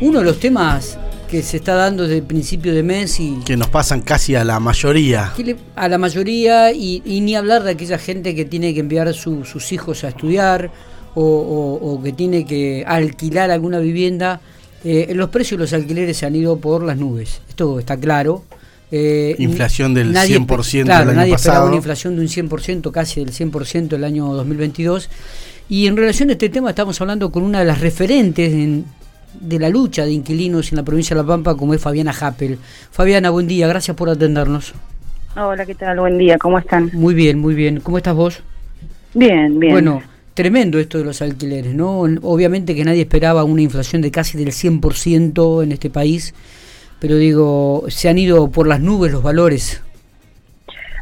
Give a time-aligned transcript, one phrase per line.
[0.00, 0.98] Uno de los temas
[1.28, 3.38] que se está dando desde el principio de mes y...
[3.44, 5.32] Que nos pasan casi a la mayoría.
[5.76, 10.04] a la mayoría y, ni hablar de aquella gente que tiene que enviar sus hijos
[10.04, 10.70] a estudiar
[11.14, 14.40] o, que tiene que alquilar alguna vivienda.
[14.84, 17.40] Eh, los precios de los alquileres se han ido por las nubes.
[17.48, 18.44] Esto está claro.
[18.90, 23.94] Eh, inflación del 100% claro, nadie esperaba una inflación de un 100%, casi del 100%
[23.94, 25.08] el año 2022.
[25.68, 28.84] Y en relación a este tema estamos hablando con una de las referentes en,
[29.40, 32.58] de la lucha de inquilinos en la provincia de La Pampa, como es Fabiana Happel.
[32.90, 34.74] Fabiana, buen día, gracias por atendernos.
[35.36, 35.98] Hola, ¿qué tal?
[35.98, 36.90] Buen día, ¿cómo están?
[36.92, 37.80] Muy bien, muy bien.
[37.80, 38.42] ¿Cómo estás vos?
[39.14, 39.72] Bien, bien.
[39.72, 40.02] Bueno,
[40.34, 42.00] tremendo esto de los alquileres, ¿no?
[42.00, 46.34] Obviamente que nadie esperaba una inflación de casi del 100% en este país,
[47.00, 49.82] pero digo, se han ido por las nubes los valores.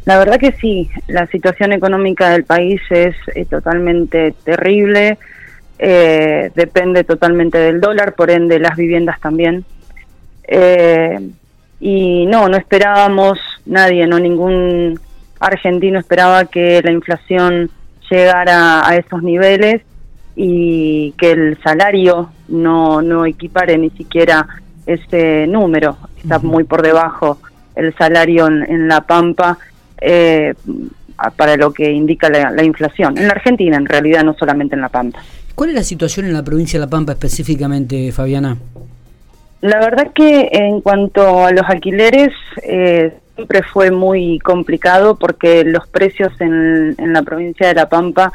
[0.05, 5.19] La verdad que sí, la situación económica del país es eh, totalmente terrible
[5.85, 9.65] eh, depende totalmente del dólar, por ende las viviendas también.
[10.45, 11.19] Eh,
[11.81, 15.01] y no, no esperábamos, nadie, no ningún
[15.41, 17.69] argentino esperaba que la inflación
[18.09, 19.83] llegara a esos niveles
[20.37, 24.47] y que el salario no, no equipare ni siquiera
[24.87, 27.39] ese número, está muy por debajo
[27.75, 29.59] el salario en, La Pampa.
[30.01, 30.55] Eh,
[31.31, 33.17] para lo que indica la inflación.
[33.17, 35.23] En la Argentina, en realidad, no solamente en La Pampa.
[35.55, 38.57] ¿Cuál es la situación en la provincia de La Pampa específicamente, Fabiana?
[39.61, 45.87] La verdad que en cuanto a los alquileres, eh, siempre fue muy complicado porque los
[45.87, 48.33] precios en, la provincia de La Pampa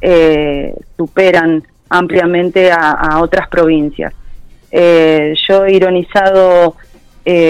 [0.00, 4.12] eh, superan ampliamente a, otras provincias.
[4.70, 6.76] Eh, yo he ironizado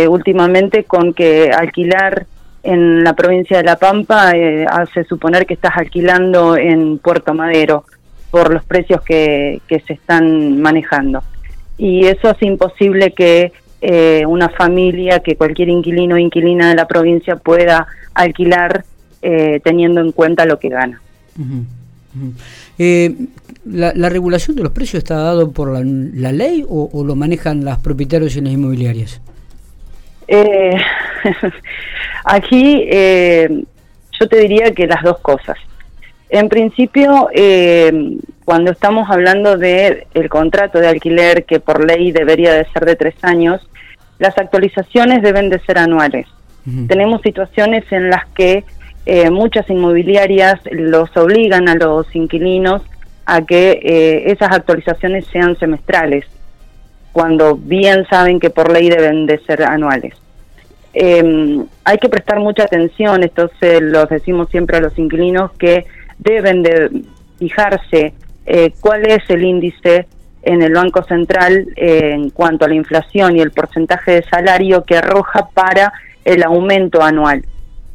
[0.09, 2.27] últimamente con que alquilar
[2.63, 4.33] en la provincia de La Pampa
[4.71, 7.85] hace suponer que estás alquilando en Puerto Madero
[8.31, 11.23] por los precios que, se están manejando.
[11.77, 16.87] Y eso hace imposible que eh, una familia, que cualquier inquilino o inquilina de la
[16.87, 18.85] provincia pueda alquilar
[19.23, 21.01] eh, teniendo en cuenta lo que gana.
[22.79, 23.15] Eh,
[23.65, 28.37] la, regulación de los precios está dado por la, ley o, lo manejan las propietarios
[28.37, 29.21] y las inmobiliarias?
[32.25, 32.87] aquí
[34.19, 35.57] yo te diría que las dos cosas.
[36.31, 42.53] En principio, eh, cuando estamos hablando de el contrato de alquiler que por ley debería
[42.53, 43.67] de ser de tres años,
[44.19, 46.27] las actualizaciones deben de ser anuales.
[46.87, 48.63] Tenemos situaciones en las que
[49.07, 52.83] eh, muchas inmobiliarias los obligan a los inquilinos
[53.25, 56.27] a que eh, esas actualizaciones sean semestrales,
[57.13, 60.13] cuando bien saben que por ley deben de ser anuales.
[61.01, 65.87] Em, hay que prestar mucha atención, esto se lo decimos siempre a los inquilinos, que
[66.19, 67.05] deben de
[67.39, 68.15] fijarse
[68.45, 70.09] eh, cuál es el índice
[70.43, 74.83] en el Banco Central eh, en cuanto a la inflación y el porcentaje de salario
[74.83, 75.93] que arroja para
[76.25, 77.45] el aumento anual.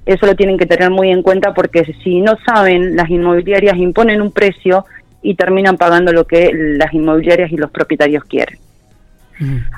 [0.05, 4.21] Eso lo tienen que tener muy en cuenta porque si no saben, las inmobiliarias imponen
[4.21, 4.85] un precio
[5.21, 8.59] y terminan pagando lo que las inmobiliarias y los propietarios quieren.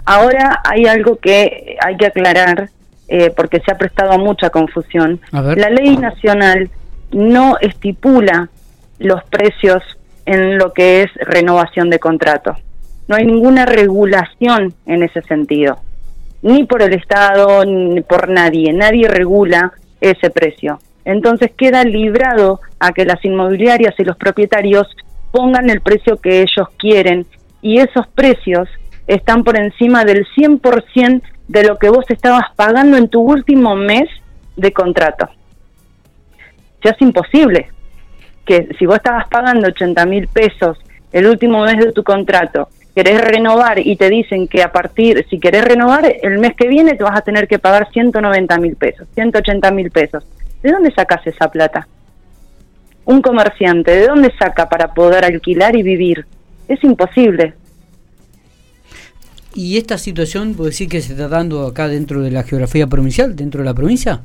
[0.06, 2.70] Ahora hay algo que hay que aclarar
[3.08, 5.20] eh, porque se ha prestado a mucha confusión.
[5.32, 6.70] La ley nacional
[7.12, 8.50] no estipula
[9.00, 9.84] los precios
[10.26, 12.56] en lo que es renovación de contrato.
[13.08, 15.78] No hay ninguna regulación en ese sentido,
[16.42, 18.74] ni por el Estado, ni por nadie.
[18.74, 20.80] Nadie regula ese precio.
[21.04, 24.88] Entonces queda librado a que las inmobiliarias y los propietarios
[25.32, 27.28] pongan el precio que ellos quieren
[27.62, 28.68] y esos precios
[29.06, 34.10] están por encima del 100% de lo que vos estabas pagando en tu último mes
[34.56, 35.30] de contrato
[36.90, 37.68] es imposible.
[38.46, 40.78] Que si vos estabas pagando 80 mil pesos
[41.12, 45.40] el último mes de tu contrato, querés renovar y te dicen que a partir, si
[45.40, 49.08] querés renovar, el mes que viene te vas a tener que pagar 190 mil pesos,
[49.16, 50.26] 180 mil pesos.
[50.62, 51.88] ¿De dónde sacas esa plata?
[53.06, 56.26] Un comerciante, ¿de dónde saca para poder alquilar y vivir?
[56.68, 57.54] Es imposible.
[59.56, 63.36] ¿Y esta situación puede decir que se está dando acá dentro de la geografía provincial,
[63.36, 64.20] dentro de la provincia?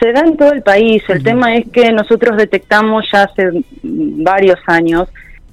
[0.00, 1.02] Se da en todo el país.
[1.08, 3.50] El tema es que nosotros detectamos ya hace
[3.82, 5.08] varios años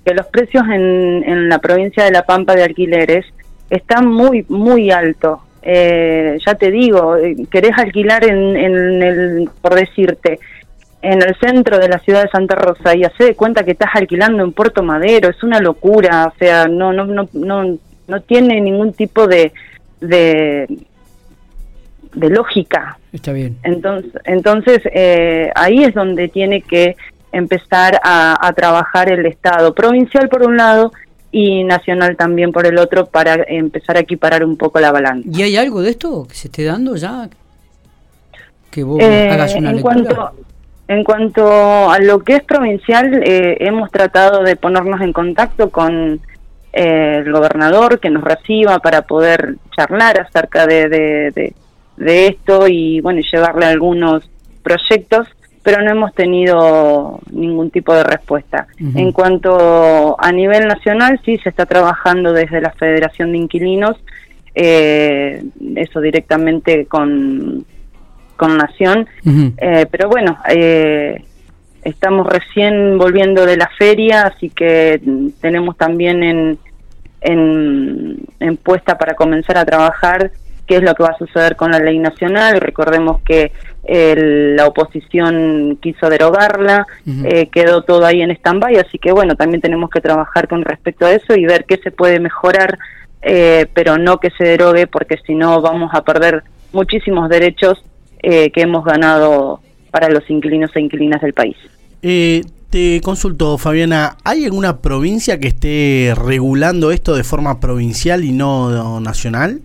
[0.06, 3.26] que los precios en, en la provincia de La Pampa de alquileres
[3.70, 5.40] están muy, muy altos.
[5.62, 7.18] Eh, ya te digo,
[7.52, 10.40] querés alquilar en, en el, por decirte,
[11.02, 13.92] en el centro de la ciudad de Santa Rosa y hace de cuenta que estás
[13.94, 17.78] alquilando en Puerto Madero, es una locura, o sea, no, no, no, no,
[18.10, 19.54] no tiene ningún tipo de,
[20.02, 20.68] de,
[22.14, 22.98] de lógica.
[23.12, 23.58] Está bien.
[23.64, 26.96] Entonces, entonces eh, ahí es donde tiene que
[27.32, 30.92] empezar a, trabajar el Estado provincial por un lado
[31.32, 35.30] y nacional también por el otro para empezar a equiparar un poco la balanza.
[35.32, 37.30] ¿Y hay algo de esto que se esté dando ya?
[38.72, 40.32] Que vos eh, hagas una en Cuanto,
[40.88, 46.20] en cuanto a lo que es provincial, eh, hemos tratado de ponernos en contacto con
[46.74, 51.54] eh, el gobernador que nos reciba para poder charlar acerca de, de,
[51.98, 54.30] de esto y bueno llevarle algunos
[54.64, 55.28] proyectos
[55.64, 58.68] pero no hemos tenido ningún tipo de respuesta.
[58.80, 63.98] En cuanto a nivel nacional, sí se está trabajando desde la Federación de Inquilinos,
[64.56, 65.44] eh,
[65.76, 67.66] eso directamente con,
[68.36, 69.08] con Nación,
[69.58, 71.24] eh, pero bueno, eh,
[71.84, 75.02] estamos recién volviendo de la feria, así que
[75.42, 76.58] tenemos también en,
[77.22, 80.32] en, en puesta para comenzar a trabajar
[80.66, 82.62] qué es lo que va a suceder con la ley nacional.
[82.62, 83.52] Recordemos que
[83.92, 86.86] la oposición quiso derogarla,
[87.26, 91.08] eh, quedó todo ahí en stand-by, así que bueno, también tenemos que trabajar con respecto
[91.08, 92.78] a eso y ver qué se puede mejorar,
[93.24, 97.84] eh, pero no que se derogue, porque si no vamos a perder muchísimos derechos
[98.22, 99.62] eh, que hemos ganado
[99.92, 101.58] para los inquilinos e inquilinas del país.
[102.02, 109.00] te consulto, Fabiana, ¿hay alguna provincia que esté regulando esto de forma provincial y no
[109.00, 109.62] nacional?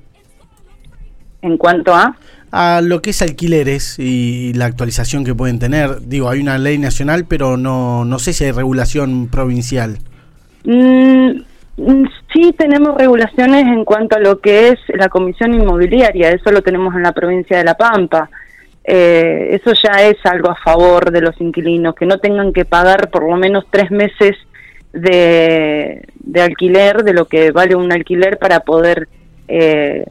[1.45, 2.17] en cuanto a
[2.57, 6.03] a lo que es alquileres y la actualización que pueden tener.
[6.03, 9.99] Digo, hay una ley nacional, pero no, no sé si hay regulación provincial.
[10.63, 11.31] Mm,
[12.33, 16.95] sí tenemos regulaciones en cuanto a lo que es la comisión inmobiliaria, eso lo tenemos
[16.95, 18.31] en la provincia de La Pampa.
[18.85, 23.11] Eh, eso ya es algo a favor de los inquilinos, que no tengan que pagar
[23.11, 24.37] por lo menos tres meses
[24.93, 29.09] de, de alquiler, de lo que vale un alquiler para poder
[29.49, 30.05] eh,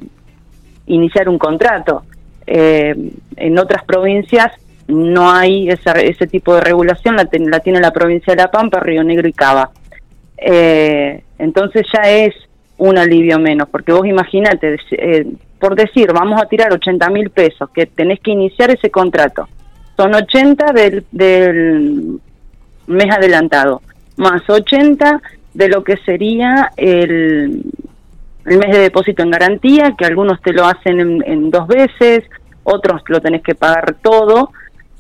[0.87, 2.03] iniciar un contrato.
[2.45, 2.95] Eh,
[3.37, 4.51] en otras provincias
[4.87, 9.03] no hay ese tipo de regulación, la, la, tiene la provincia de La Pampa, Río
[9.03, 9.69] Negro y Cava.
[10.37, 12.33] Eh, entonces ya es
[12.77, 15.25] un alivio menos, porque vos imagínate, eh,
[15.59, 19.47] por decir, vamos a tirar 80 mil pesos, que tenés que iniciar ese contrato.
[19.95, 22.19] Son 80 del, del
[22.87, 23.81] mes adelantado,
[24.17, 25.21] más 80
[25.53, 27.63] de lo que sería el,
[28.45, 32.23] el mes de depósito en garantía, que algunos te lo hacen en, dos veces,
[32.63, 34.51] otros lo tenés que pagar todo,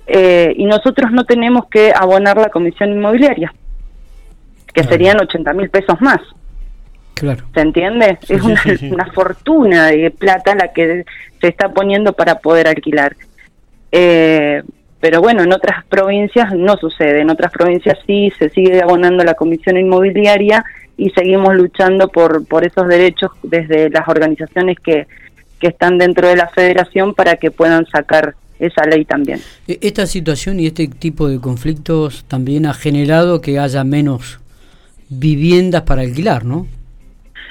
[0.07, 3.53] eh, y nosotros no tenemos que abonar la comisión inmobiliaria,
[4.73, 6.19] que serían 80 mil pesos más.
[7.13, 7.45] Claro.
[7.53, 8.17] ¿Se entiende?
[8.27, 11.05] es una, fortuna de plata la que
[11.39, 13.15] se está poniendo para poder alquilar.
[13.91, 14.63] Eh,
[14.99, 19.33] pero bueno, en otras provincias no sucede, en otras provincias sí se sigue abonando la
[19.33, 20.63] comisión inmobiliaria
[20.97, 25.07] y seguimos luchando por, por esos derechos desde las organizaciones que,
[25.59, 29.41] que están dentro de la federación para que puedan sacar esa ley también.
[29.67, 34.39] E, esta situación y este tipo de conflictos también ha generado que haya menos
[35.09, 36.67] viviendas para alquilar, ¿no?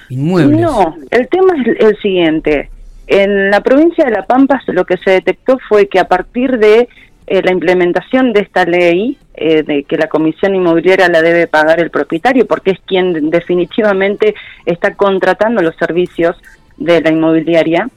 [0.08, 0.60] Inmuebles.
[0.60, 2.70] No, el tema es el siguiente.
[3.06, 6.88] En la provincia de La Pampa lo que se detectó fue que a partir de
[7.26, 11.80] eh, la implementación de esta ley, eh, de que la comisión inmobiliaria la debe pagar
[11.80, 14.34] el propietario, porque es quien definitivamente
[14.66, 16.36] está contratando los servicios
[16.76, 17.88] de la inmobiliaria,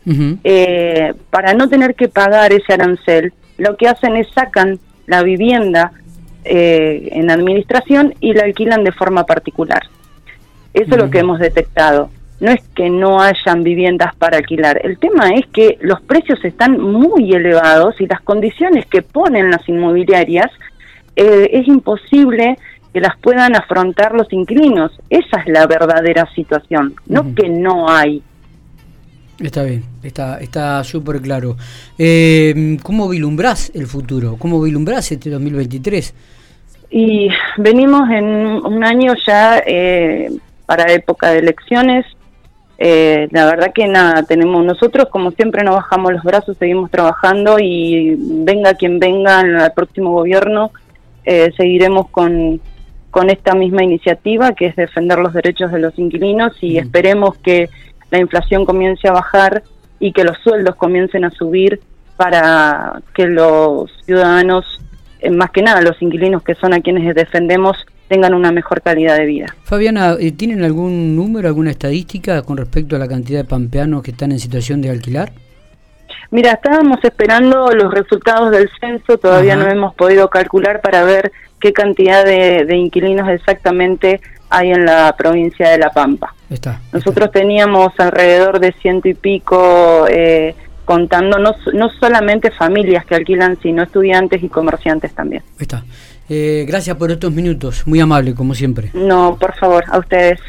[0.43, 5.91] eh, para no tener que pagar ese arancel, lo que hacen es sacan la vivienda
[6.47, 9.81] en administración y la alquilan de forma particular.
[10.75, 14.97] Eso es lo que hemos detectado no es que no hayan viviendas para alquilar, el
[14.97, 20.51] tema es que los precios están muy elevados y las condiciones que ponen las inmobiliarias
[21.15, 22.57] eh, es imposible
[22.93, 24.91] que las puedan afrontar los inquilinos.
[25.09, 28.21] Esa es la verdadera situación, no que no hay.
[29.39, 31.57] Está bien, está está súper claro.
[31.97, 34.37] Eh, ¿Cómo vislumbrás el futuro?
[34.37, 36.13] ¿Cómo vislumbrás este 2023?
[36.89, 40.29] Y venimos en un año ya eh,
[40.65, 42.05] para época de elecciones,
[42.77, 47.57] eh, la verdad que nada, tenemos nosotros como siempre no bajamos los brazos, seguimos trabajando
[47.59, 50.71] y venga quien venga en el próximo gobierno,
[51.23, 52.59] eh, seguiremos con,
[53.11, 57.69] con esta misma iniciativa que es defender los derechos de los inquilinos y esperemos que
[58.11, 59.63] la inflación comience a bajar
[59.99, 61.79] y que los sueldos comiencen a subir
[62.17, 64.81] para que los ciudadanos,
[65.21, 69.17] eh, más que nada los inquilinos que son a quienes defendemos, tengan una mejor calidad
[69.17, 69.55] de vida.
[69.63, 74.11] Fabiana, eh, ¿tienen algún número, alguna estadística con respecto a la cantidad de pampeanos que
[74.11, 75.31] están en situación de alquilar?
[76.31, 81.71] Mira, estábamos esperando los resultados del censo, todavía no hemos podido calcular para ver qué
[81.71, 86.33] cantidad de, inquilinos exactamente hay en la provincia de La Pampa.
[86.49, 93.15] Está, Nosotros teníamos alrededor de ciento y pico, eh, contando no, no solamente familias que
[93.15, 95.43] alquilan, sino estudiantes y comerciantes también.
[95.59, 95.83] Está.
[96.27, 98.89] Eh, gracias por estos minutos, muy amable como siempre.
[98.93, 100.39] No, por favor, a ustedes.